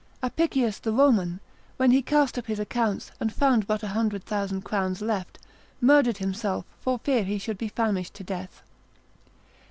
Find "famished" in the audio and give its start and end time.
7.67-8.15